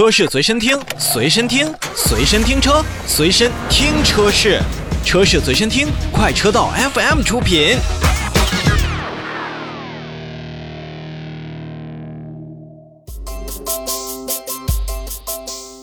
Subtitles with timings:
[0.00, 4.58] 车市随身听，随身听，随身听车，随身听车市，
[5.04, 7.76] 车市随身听，快车道 FM 出品。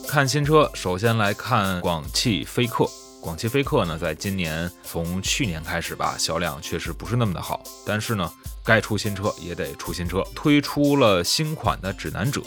[0.08, 2.90] 看新车，首先来看广汽菲克。
[3.22, 8.28] 广汽菲克呢，在今年从去年开始吧，销量确实不是那么的好，但是呢，
[8.66, 12.42] 该出新车也得出新车，推出了新款的指南者。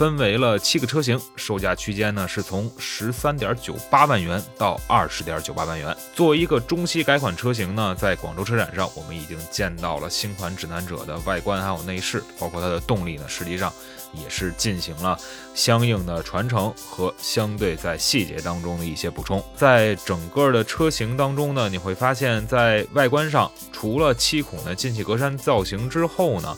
[0.00, 5.94] 分为了七个车型，售价区间呢是从十三点九八万元到二十点九八万元。
[6.14, 13.70] 作为一个中期改款车型呢，在广州车展上，我们已经见到了新款指南者的外观还有内饰，包括它的动力呢，实际上
[14.14, 15.18] 也是进行了
[15.54, 19.44] 相应的传承和相对在细节当中的一些补充。
[19.54, 26.56] 在整个的车型当中呢，你会发现在外观上，除了七孔的进气格栅造型之后呢。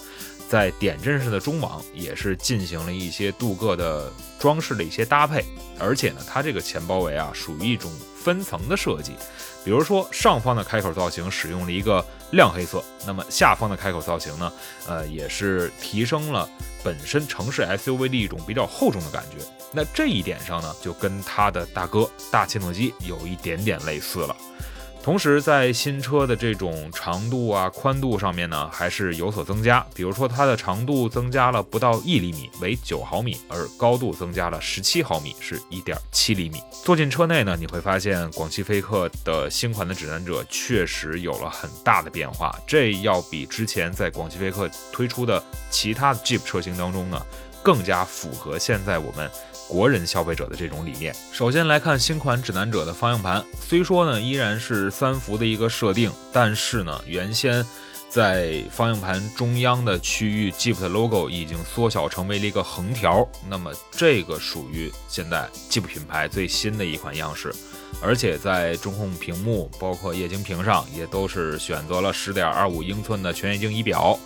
[0.52, 5.42] 在点阵式的中网也是进行了一些镀铬的装饰的一些搭配，
[5.78, 9.12] 而且呢，它这个前包围啊属于一种分层的设计，
[9.64, 14.52] 比如说上方的开口造型使用了一个亮黑色，那么下方的开口造型呢，
[14.86, 16.46] 呃，也是提升了
[16.84, 19.42] 本身城市 SUV 的一种比较厚重的感觉。
[19.72, 24.36] 那这一点上呢，就跟它的大哥大切诺基有一点点类似了。
[25.02, 29.84] 同时，在新车的这种长度啊、宽度上面呢，还是有所增加。
[29.96, 36.62] 比如说，它的长度增加了不到一厘米，为九毫米，而高度增加了十七毫米，是一点七厘米。
[36.84, 47.20] 坐进车内呢，你会发现广汽菲克的新款的指南者确实有了很大的变化，这要比之前在广汽菲克推出的其他 Jeep 车型当中呢，
[47.60, 49.28] 更加符合现在我们。
[49.72, 51.16] 国人消费者的这种理念。
[51.32, 57.64] 首先来看新款指南者的方向盘，虽说呢依然是三幅的一个设定，但是呢原先
[58.10, 63.26] 在方向盘中央的区域，Jeep 的 logo 已经缩小成为了一个横条。
[63.48, 67.50] 那么这个属于现在 Jeep 品牌最新的一款样式，
[68.02, 74.18] 而且在中控屏幕包括液晶屏上也都是选择了十点二五英寸的全液晶仪表。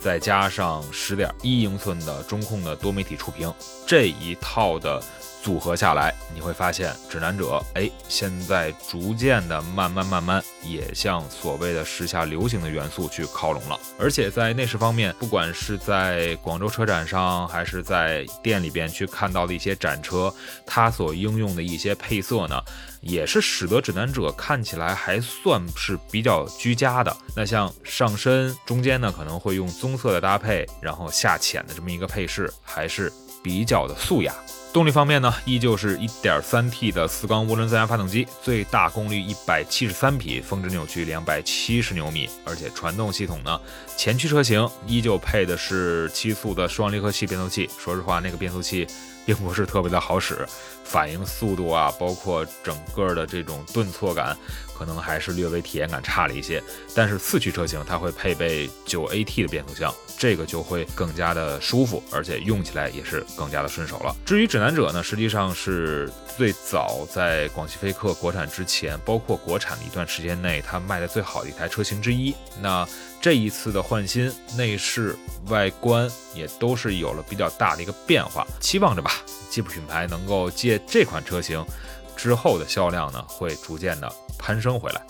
[0.00, 3.52] 再加上十点一英寸的中控的多媒体触屏，
[3.86, 5.02] 这一套的
[5.42, 13.78] 组合下来，你会发现指南者，哎，现在逐渐的慢慢慢慢也向所谓的时下流行的元素去靠拢了。
[13.98, 20.32] 而且在内饰方面，不管是在广州车展上，还是在店里边去看到的一些展车，
[20.66, 22.62] 它所应用的一些配色呢。
[23.02, 27.16] 也是使得指南者看起来还算是比较居家的。
[27.34, 33.12] 那像上身中间呢，可能会用棕棕色的搭配，然后下浅的这么一个配饰，还是
[33.42, 34.32] 比较的素雅。
[34.72, 42.28] 动力方面呢，依旧是一点三 T 的四缸涡轮增压发动机，最大功率一百七十三匹，峰值扭矩两百七十牛米。
[42.44, 43.60] 而且传动系统呢，
[43.96, 47.68] 前驱车型依旧配的是七速的双离合器变速器。
[47.78, 48.86] 说实话，那个变速器。
[49.26, 50.48] 并不是特别的好使，
[50.82, 54.36] 反应速度啊，包括整个的这种顿挫感，
[54.76, 56.60] 可能还是略微体验感差了一些。
[56.96, 64.16] 但是四驱车型它会配备九 AT 的变速箱，这个就会更加的舒服，而且用起来也是更加的顺手了。
[64.24, 66.06] 至于整指南者呢，实际上是
[66.36, 72.34] 最早在广汽菲克国产之前，包括国产的一段时间内，它卖的最好的一台车型之一。
[72.60, 72.86] 那
[73.22, 75.16] 这一次的换新，内饰、
[75.46, 79.12] 外观也都是有了比较大的一个变化，期望着吧，
[79.48, 81.64] 吉普品牌能够借这款车型
[82.14, 85.00] 之后的销量呢，会逐渐的攀升回来。